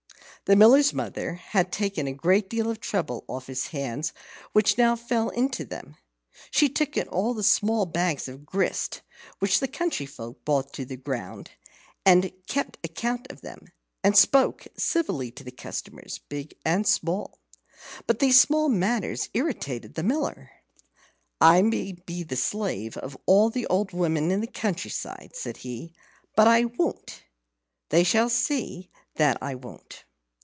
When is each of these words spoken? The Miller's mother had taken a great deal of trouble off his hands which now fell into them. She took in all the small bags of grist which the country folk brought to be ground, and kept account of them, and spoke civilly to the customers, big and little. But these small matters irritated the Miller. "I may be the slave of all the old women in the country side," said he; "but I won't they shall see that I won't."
The 0.45 0.55
Miller's 0.57 0.93
mother 0.93 1.35
had 1.35 1.71
taken 1.71 2.07
a 2.07 2.13
great 2.13 2.49
deal 2.49 2.69
of 2.69 2.81
trouble 2.81 3.23
off 3.29 3.47
his 3.47 3.67
hands 3.67 4.11
which 4.51 4.77
now 4.77 4.97
fell 4.97 5.29
into 5.29 5.63
them. 5.63 5.95
She 6.49 6.67
took 6.67 6.97
in 6.97 7.07
all 7.07 7.33
the 7.33 7.41
small 7.43 7.85
bags 7.85 8.27
of 8.27 8.45
grist 8.45 8.99
which 9.39 9.61
the 9.61 9.67
country 9.69 10.05
folk 10.05 10.43
brought 10.43 10.73
to 10.73 10.85
be 10.85 10.97
ground, 10.97 11.51
and 12.05 12.33
kept 12.47 12.79
account 12.83 13.27
of 13.29 13.39
them, 13.39 13.67
and 14.03 14.17
spoke 14.17 14.67
civilly 14.77 15.31
to 15.31 15.45
the 15.45 15.51
customers, 15.53 16.19
big 16.27 16.53
and 16.65 16.85
little. 17.01 17.39
But 18.05 18.19
these 18.19 18.41
small 18.41 18.67
matters 18.67 19.29
irritated 19.33 19.95
the 19.95 20.03
Miller. 20.03 20.51
"I 21.39 21.61
may 21.61 21.93
be 21.93 22.23
the 22.23 22.35
slave 22.35 22.97
of 22.97 23.17
all 23.25 23.49
the 23.49 23.67
old 23.67 23.93
women 23.93 24.31
in 24.31 24.41
the 24.41 24.47
country 24.47 24.91
side," 24.91 25.31
said 25.33 25.57
he; 25.57 25.93
"but 26.35 26.45
I 26.49 26.65
won't 26.65 27.23
they 27.87 28.03
shall 28.03 28.27
see 28.27 28.89
that 29.15 29.37
I 29.41 29.55
won't." 29.55 30.03